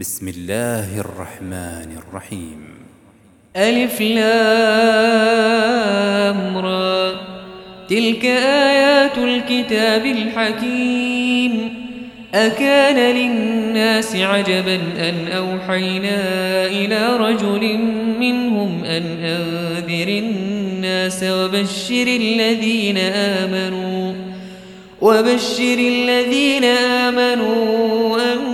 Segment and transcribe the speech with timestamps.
[0.00, 2.64] بسم الله الرحمن الرحيم
[3.56, 4.28] ألف لام
[6.58, 7.12] را
[7.88, 11.74] تلك آيات الكتاب الحكيم
[12.34, 16.16] أكان للناس عجبا أن أوحينا
[16.66, 17.78] إلى رجل
[18.20, 24.14] منهم أن أنذر الناس وبشر الذين آمنوا
[25.00, 28.53] وبشر الذين آمنوا أن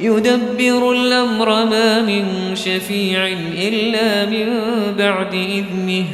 [0.00, 2.24] يدبر الأمر ما من
[2.54, 3.26] شفيع
[3.58, 4.46] إلا من
[4.98, 6.04] بعد إذنه.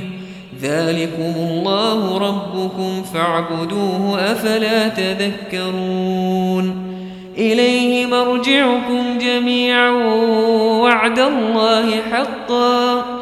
[0.62, 6.92] ذلكم الله ربكم فاعبدوه أفلا تذكرون.
[7.38, 9.90] إليه مرجعكم جميعا
[10.82, 13.21] وعد الله حقا.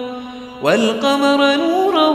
[0.63, 2.09] والقمر نورا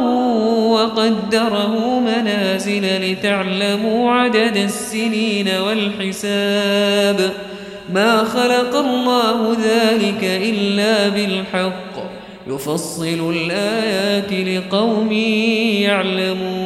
[0.75, 7.33] وقدره منازل لتعلموا عدد السنين والحساب.
[7.93, 11.97] ما خلق الله ذلك إلا بالحق.
[12.47, 15.13] يفصل الآيات لقوم
[15.83, 16.66] يعلمون.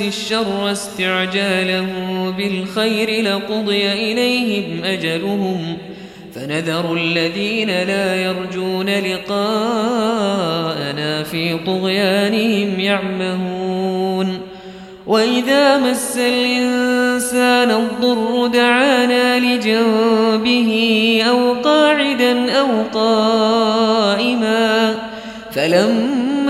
[0.00, 1.86] الشر استعجاله
[2.38, 5.76] بالخير لقضي إليهم أجلهم
[6.34, 10.42] فنذر الذين لا يرجون لقاءنا
[11.22, 14.40] في طغيانهم يعمهون
[15.06, 24.94] وإذا مس الإنسان الضر دعانا لجنبه أو قاعدا أو قائما
[25.52, 26.21] فلما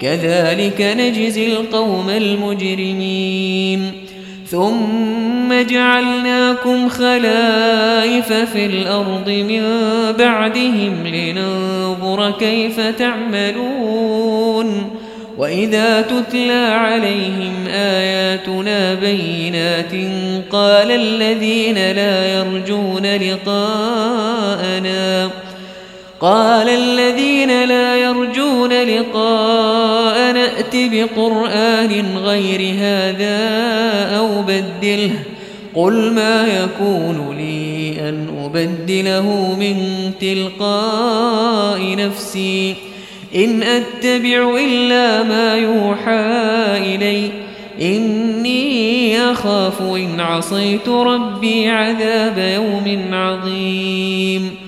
[0.00, 3.92] كذلك نجزي القوم المجرمين.
[4.50, 9.62] ثم جعلناكم خلائف في الأرض من
[10.18, 14.90] بعدهم لننظر كيف تعملون.
[15.38, 19.92] وإذا تتلى عليهم آياتنا بينات
[20.50, 24.98] قال الذين لا يرجون لقاءنا
[26.20, 33.38] قال الذين لا يرجون لقاء نأت بقرآن غير هذا
[34.18, 35.10] أو بدله
[35.74, 42.74] قل ما يكون لي أن أبدله من تلقاء نفسي
[43.34, 47.30] إن أتبع إلا ما يوحى إلي
[47.80, 54.67] إني أخاف إن عصيت ربي عذاب يوم عظيم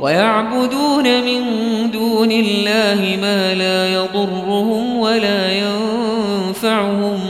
[0.00, 1.42] ويعبدون من
[1.90, 7.20] دون الله ما لا يضرهم ولا ينفعهم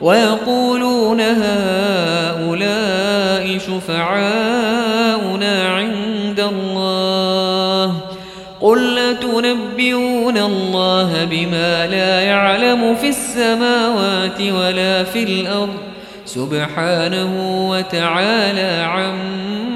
[0.00, 2.56] ويقولون هؤلاء
[3.58, 4.96] شفعاؤنا
[5.68, 7.94] عند الله
[8.60, 15.74] قل لتنبئون الله بما لا يعلم في السماوات ولا في الأرض
[16.24, 17.30] سبحانه
[17.70, 19.75] وتعالى عما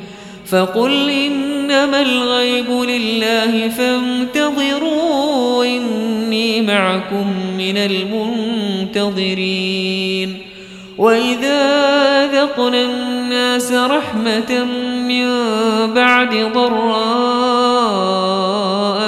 [0.51, 7.77] فقل إنما الغيب لله فانتظروا إني معكم من
[8.97, 10.41] المنتظرين.
[10.97, 14.63] وإذا ذقنا الناس رحمة
[15.07, 15.27] من
[15.93, 18.01] بعد ضراء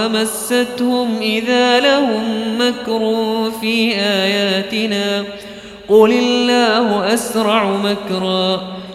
[0.10, 2.24] مستهم إذا لهم
[2.60, 3.01] مكر
[3.62, 5.24] في آياتنا
[5.90, 8.82] قل الله أسرع مكرا.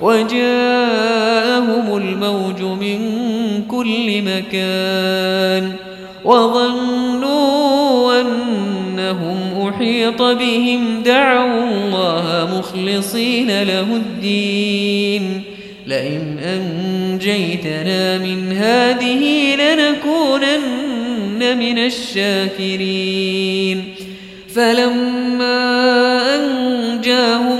[0.00, 3.00] وجاءهم الموج من
[3.68, 5.72] كل مكان
[6.24, 15.42] وظنوا أنهم أحيط بهم دعوا الله مخلصين له الدين.
[15.86, 23.84] لئن أنجيتنا من هذه لنكونن من الشاكرين.
[24.54, 25.60] فلما
[26.34, 27.59] أنجاهم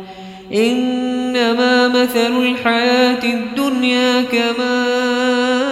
[0.53, 5.71] إنما مثل الحياة الدنيا كماء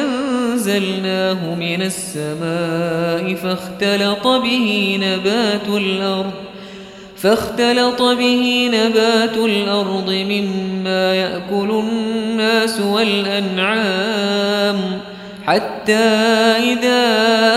[0.00, 6.32] أنزلناه من السماء فاختلط به نبات الأرض
[7.16, 14.20] فاختلط به نبات الأرض مما يأكل الناس والأنعام
[15.46, 15.94] حتى
[16.72, 17.04] إذا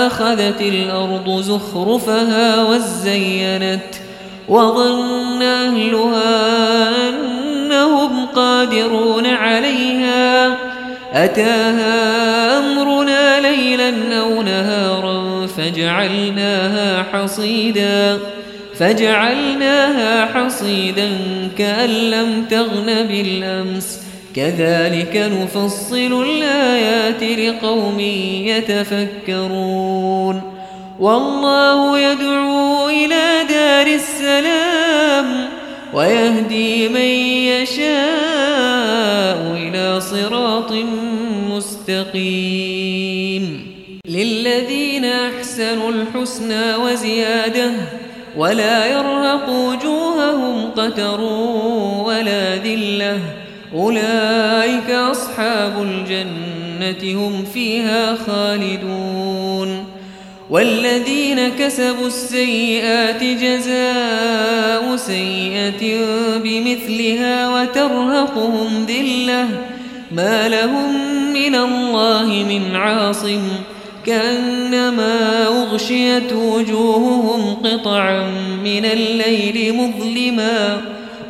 [0.08, 4.11] أخذت الأرض زخرفها وزينت
[4.52, 10.58] وظن أهلها أنهم قادرون عليها.
[11.14, 18.20] أتاها أمرنا ليلا أو نهارا فجعلناها حصيدا
[18.80, 21.10] فجعلناها حصيدا
[21.58, 24.00] كأن لم تغن بالأمس.
[24.36, 28.00] كذلك نفصل الآيات لقوم
[29.20, 30.51] يتفكرون.
[31.02, 35.50] والله يدعو إلى دار السلام
[35.94, 37.12] ويهدي من
[37.52, 37.92] يشاء
[39.58, 40.72] إلى صراط
[41.50, 42.52] مستقيم.
[44.08, 47.72] للذين أحسنوا الحسنى وزيادة
[48.38, 51.22] ولا يرهق وجوههم قتر
[52.06, 53.20] ولا ذلة.
[53.74, 59.81] أولئك أصحاب الجنة هم فيها خالدون.
[60.52, 66.06] والذين كسبوا السيئات جزاء سيئة
[66.38, 69.48] بمثلها وترهقهم ذلة
[70.12, 70.94] ما لهم
[71.34, 73.42] من الله من عاصم
[74.06, 78.30] كأنما أغشيت وجوههم قطعا
[78.64, 80.82] من الليل مظلما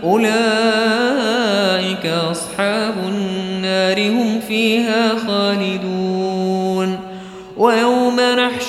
[0.03, 1.25] أولئك
[2.05, 7.11] أصحاب النار هم فيها خالدون
[7.61, 8.00] ويوم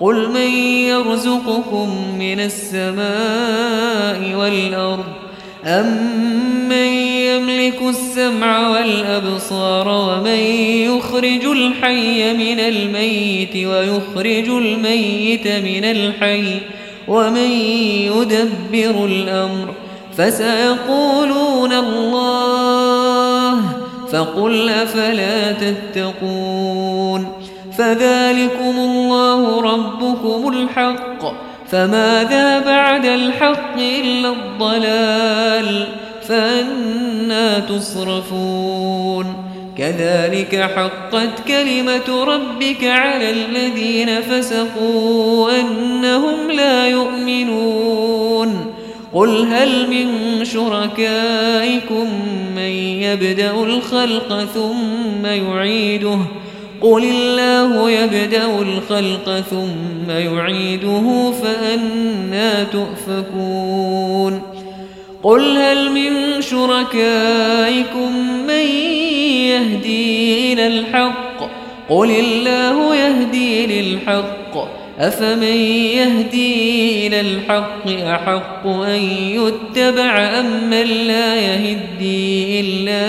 [0.00, 0.50] قل من
[0.88, 5.04] يرزقكم من السماء والأرض
[5.64, 10.38] أمن يملك السمع والأبصار ومن
[10.88, 16.60] يخرج الحي من الميت ويخرج الميت من الحي
[17.08, 17.50] ومن
[18.16, 19.74] يدبر الأمر
[20.16, 23.60] فسيقولون الله
[24.12, 27.37] فقل أفلا تتقون
[27.78, 31.34] فذلكم الله ربكم الحق.
[31.70, 35.86] فماذا بعد الحق إلا الضلال.
[36.28, 39.26] فأنا تصرفون.
[39.78, 48.74] كذلك حقت كلمة ربك على الذين فسقوا أنهم لا يؤمنون.
[49.14, 52.08] قل هل من شركائكم
[52.56, 56.18] من يبدأ الخلق ثم يعيده؟
[56.80, 64.42] قل الله يبدأ الخلق ثم يعيده فأنا تؤفكون
[65.22, 68.12] قل هل من شركائكم
[68.46, 68.66] من
[69.48, 71.50] يهدي إلى الحق؟
[71.88, 82.60] قل الله يهدي للحق أفمن يهدي إلى الحق أحق أن يتبع أم من لا يهدي
[82.60, 83.06] إلا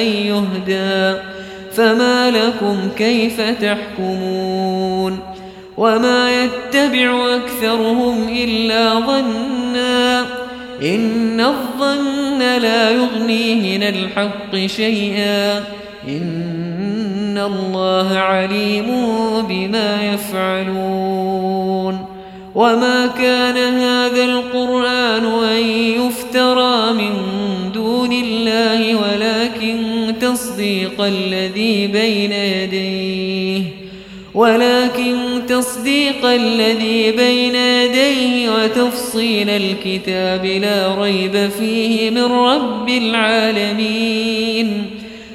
[0.00, 1.31] أن يهدى
[1.74, 5.18] فما لكم كيف تحكمون
[5.76, 10.20] وما يتبع أكثرهم إلا ظنا
[10.82, 15.58] إن الظن لا يغني من الحق شيئا
[16.08, 18.86] إن الله عليم
[19.48, 22.06] بما يفعلون
[22.54, 26.21] وما كان هذا القرآن أن يفترى
[31.04, 33.62] الذي بين يديه
[34.34, 35.14] ولكن
[35.48, 44.84] تصديق الذي بين يديه وتفصيل الكتاب لا ريب فيه من رب العالمين.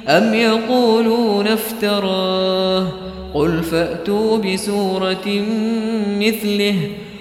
[0.08, 2.88] أم يقولون افتراه؟
[3.34, 5.44] قل فأتوا بسورة
[6.18, 6.76] مثله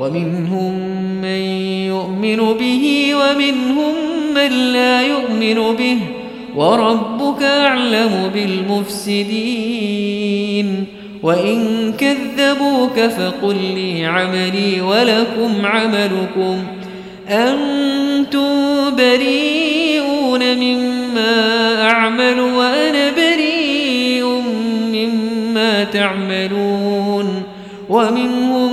[0.00, 0.74] ومنهم
[1.22, 1.40] من
[1.86, 3.94] يؤمن به ومنهم
[4.34, 5.98] من لا يؤمن به
[6.56, 9.66] وربك أعلم بالمفسدين
[11.22, 16.64] وإن كذبوك فقل لي عملي ولكم عملكم
[17.28, 18.50] أنتم
[18.96, 24.42] بريئون مما أعمل وأنا بريء
[24.92, 27.42] مما تعملون
[27.88, 28.72] ومنهم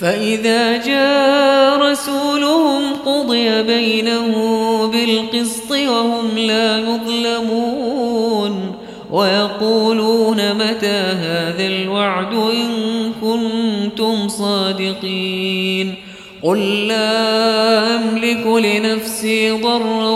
[0.00, 8.74] فإذا جاء رسولهم قضي بينهم بالقسط وهم لا يظلمون
[9.10, 15.94] ويقولون متى هذا الوعد إن كنتم صادقين
[16.42, 20.10] قل لا أملك لنفسي ضرا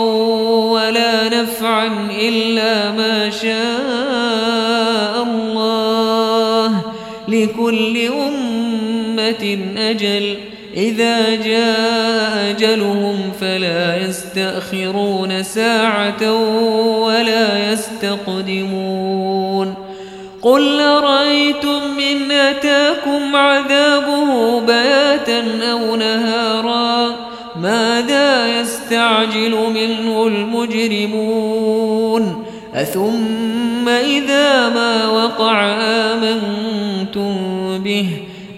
[0.71, 6.81] ولا نفعا إلا ما شاء الله
[7.27, 8.38] لكل أمة
[9.77, 10.35] أجل
[10.77, 16.33] إذا جاء أجلهم فلا يستأخرون ساعة
[17.03, 19.73] ولا يستقدمون.
[20.41, 21.81] قل أرأيتم
[22.11, 27.15] إن أتاكم عذابه بياتا أو نهارا
[27.61, 31.99] ماذا يستعجل منه المجرمون؟
[32.75, 37.33] أثم إذا ما وقع آمنتم
[37.83, 38.07] به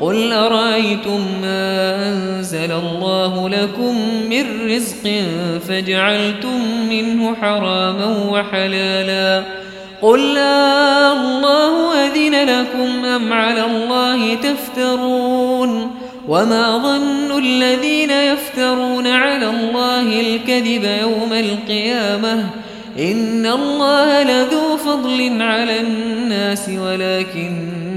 [0.00, 3.96] قل أرأيتم ما أنزل الله لكم
[4.30, 5.10] من رزق
[5.68, 9.42] فجعلتم منه حراما وحلالا
[10.02, 15.90] قل لا الله أذن لكم أم على الله تفترون؟
[16.28, 22.46] وما ظن الذين يفترون على الله الكذب يوم القيامة؟
[22.98, 27.83] إن الله لذو فضل على الناس ولكن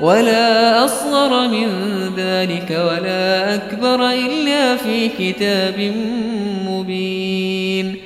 [0.00, 1.66] ولا أصغر من
[2.16, 5.92] ذلك ولا أكبر إلا في كتاب
[6.68, 7.96] مبين.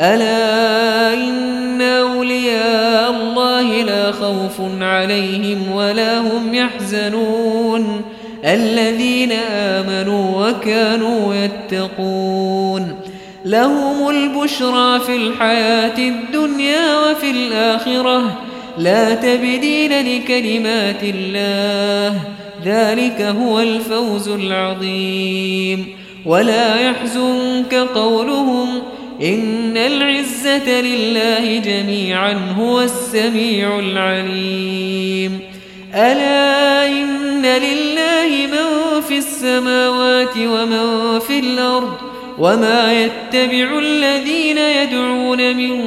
[0.00, 8.02] ألا إن أولياء الله لا خوف عليهم ولا هم يحزنون.
[8.44, 13.00] الذين آمنوا وكانوا يتقون.
[13.44, 18.38] لهم البشرى في الحياة الدنيا وفي الآخرة.
[18.78, 22.20] لا تبديل لكلمات الله.
[22.64, 25.86] ذلك هو الفوز العظيم.
[26.26, 28.68] ولا يحزنك قولهم
[29.22, 35.40] إن العزة لله جميعا هو السميع العليم.
[35.94, 42.03] ألا إن لله من في السماوات ومن في الأرض
[42.38, 45.78] وما يتبع الذين يدعون من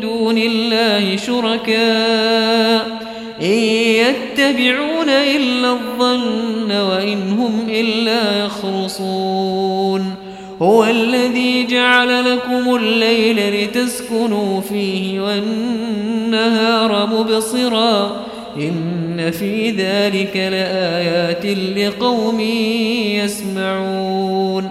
[0.00, 3.06] دون الله شركاء
[3.40, 3.58] إن
[4.02, 10.14] يتبعون إلا الظن وإن هم إلا يخرصون
[10.62, 22.40] هو الذي جعل لكم الليل لتسكنوا فيه والنهار مبصرا إن في ذلك لآيات لقوم
[23.24, 24.70] يسمعون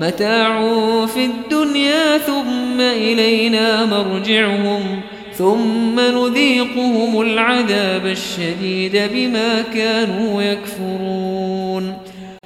[0.00, 0.60] متاع
[1.06, 5.00] في الدنيا ثم إلينا مرجعهم
[5.34, 11.94] ثم نذيقهم العذاب الشديد بما كانوا يكفرون.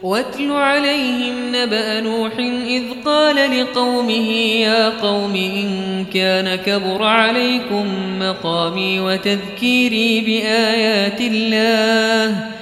[0.02, 2.32] واتل عليهم نبأ نوح
[2.66, 7.86] إذ قال لقومه يا قوم إن كان كبر عليكم
[8.18, 12.61] مقامي وتذكيري بآيات الله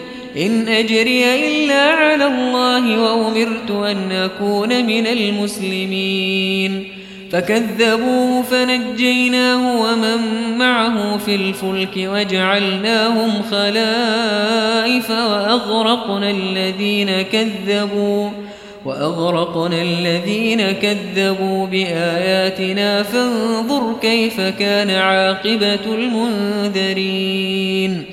[0.37, 6.87] إن أجري إلا على الله وأمرت أن أكون من المسلمين.
[7.31, 10.17] فكذبوه فنجيناه ومن
[10.57, 18.29] معه في الفلك وجعلناهم خلائف وأغرقنا الذين كذبوا
[18.85, 23.03] وأغرقنا الذين كذبوا بآياتنا.
[23.03, 28.05] فانظر كيف كان عاقبة المنذرين.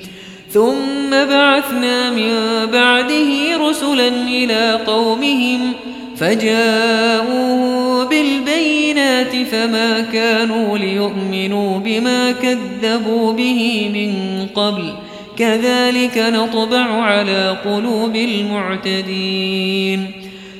[0.53, 5.73] ثم بعثنا من بعده رسلا إلى قومهم
[6.17, 14.13] فجاءوا بالبينات فما كانوا ليؤمنوا بما كذبوا به من
[14.55, 14.93] قبل.
[15.37, 20.11] كذلك نطبع على قلوب المعتدين.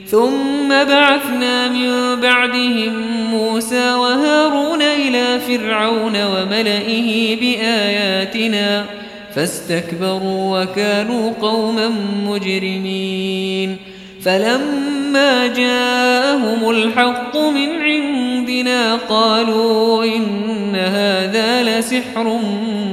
[0.08, 2.94] ثم بعثنا من بعدهم
[3.32, 8.99] موسى وهارون إلى فرعون وملئه بآياتنا.
[9.36, 11.88] فاستكبروا وكانوا قوما
[12.26, 13.78] مجرمين.
[14.22, 22.40] فلما جاءهم الحق من عندنا قالوا إن هذا لسحر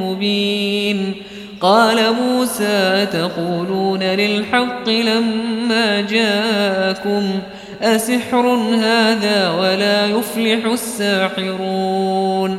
[0.00, 1.14] مبين.
[1.60, 7.40] قال موسى تقولون للحق لما جاءكم؟
[7.82, 12.58] أسحر هذا ولا يفلح الساحرون.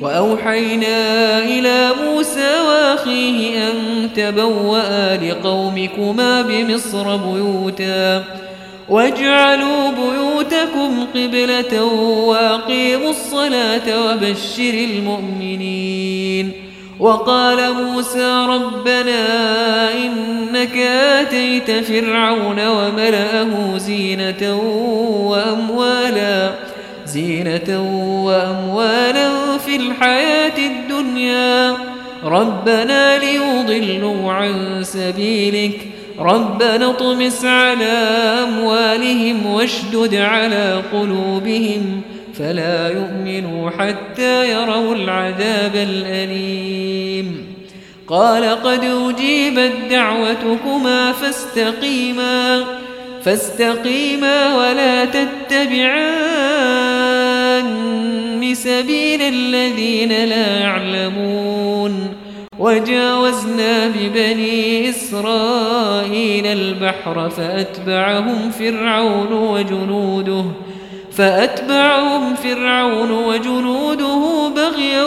[0.00, 8.24] وأوحينا إلى موسى وأخيه أن تبوأ لقومكما بمصر بيوتا.
[8.88, 11.84] واجعلوا بيوتكم قبلة
[12.24, 16.52] وأقيموا الصلاة وبشر المؤمنين.
[17.00, 19.24] وقال موسى ربنا
[19.92, 24.60] إنك آتيت فرعون وملأه زينة
[25.30, 26.50] وأموالا
[27.06, 27.68] زينة
[28.24, 29.43] وأموالا
[29.74, 31.76] في الحياة الدنيا.
[32.24, 35.80] ربنا ليضلوا عن سبيلك.
[36.18, 37.92] ربنا اطمس على
[38.42, 42.00] أموالهم واشدد على قلوبهم.
[42.38, 47.46] فلا يؤمنوا حتى يروا العذاب الأليم.
[48.08, 52.64] قال قد أجيبت دعوتكما فاستقيما.
[53.24, 57.33] فاستقيما ولا تتبعان
[58.64, 62.14] سبيل الذين لا يعلمون
[62.58, 70.44] وجاوزنا ببني إسرائيل البحر فأتبعهم فرعون وجنوده
[71.12, 75.04] فأتبعهم فرعون وجنوده بغيا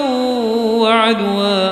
[0.78, 1.72] وعدوا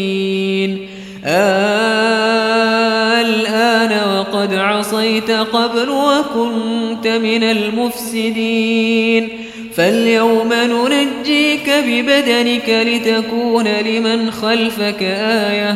[5.21, 9.29] عصيت قبل وكنت من المفسدين.
[9.75, 15.75] فاليوم ننجيك ببدنك لتكون لمن خلفك آية.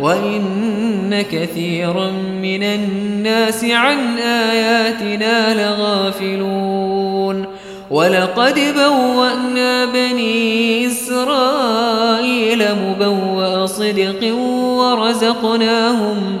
[0.00, 2.10] وإن كثيرا
[2.42, 7.44] من الناس عن آياتنا لغافلون.
[7.90, 16.40] ولقد بوأنا بني إسرائيل مبوأ صدق ورزقناهم ورزقناهم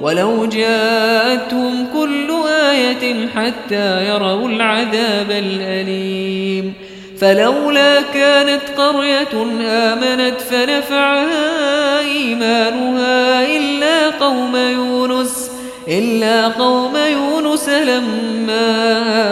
[0.00, 2.30] ولو جاءتهم كل
[2.70, 6.72] آية حتى يروا العذاب الأليم
[7.20, 15.50] فلولا كانت قرية آمنت فنفعها إيمانها إلا قوم يونس
[15.88, 18.66] إلا قوم يونس لما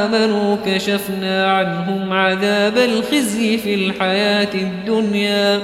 [0.04, 5.60] آمنوا كشفنا عنهم عذاب الخزي في الحياة الدنيا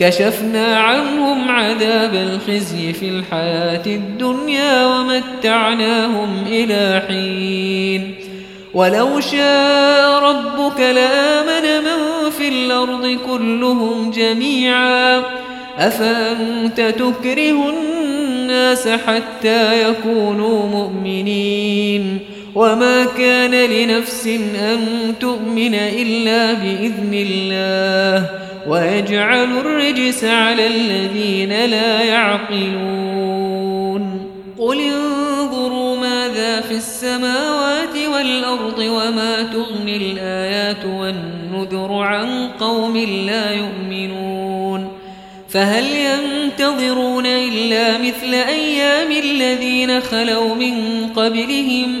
[0.00, 8.14] كشفنا عنهم عذاب الخزي في الحياة الدنيا ومتعناهم إلى حين.
[8.74, 15.22] ولو شاء ربك لآمن من في الأرض كلهم جميعا.
[15.78, 22.18] أفأنت تكره الناس حتى يكونوا مؤمنين؟
[22.54, 24.26] وما كان لنفس
[24.60, 24.78] أن
[25.20, 28.49] تؤمن إلا بإذن الله.
[28.68, 33.50] ويجعل الرجس على الذين لا يعقلون.
[34.58, 42.96] قل انظروا ماذا في السماوات والأرض وما تغني الآيات والنذر عن قوم
[43.26, 44.88] لا يؤمنون.
[45.48, 52.00] فهل ينتظرون إلا مثل أيام الذين خلوا من قبلهم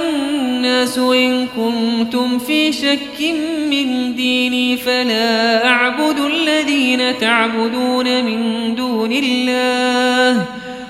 [0.81, 3.21] الناس إن كنتم في شك
[3.69, 10.45] من ديني فلا أعبد الذين تعبدون من دون الله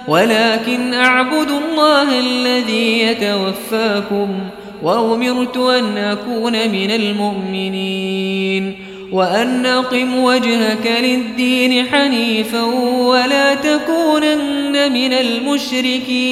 [0.07, 4.27] ولكن أعبد الله الذي يتوفاكم
[4.83, 8.75] وأمرت أن أكون من المؤمنين
[9.11, 12.63] وأن أقم وجهك للدين حنيفا
[13.07, 16.31] ولا تكونن من المشركين.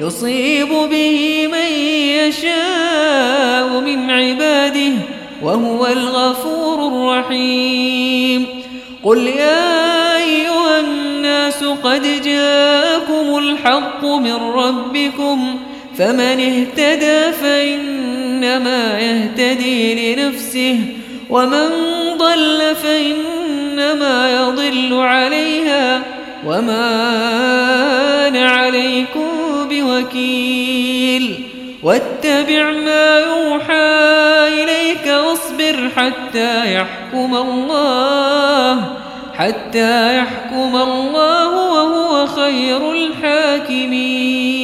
[0.00, 1.72] يصيب به من
[2.26, 4.92] يشاء من عباده
[5.42, 8.46] وهو الغفور الرحيم.
[9.04, 15.58] قل يا أيها الناس قد جاءكم الحق من ربكم
[15.98, 20.78] فمن اهتدى فإنما يهتدي لنفسه
[21.30, 21.68] ومن
[22.18, 26.02] ضل فإنما يضل عليها
[26.46, 26.86] وما
[28.28, 29.45] أنا عليكم
[29.82, 31.40] بوكيل
[31.82, 33.88] واتبع ما يوحى
[34.48, 38.96] إليك واصبر حتى يحكم الله
[39.38, 44.55] حتى يحكم الله وهو خير الحاكمين.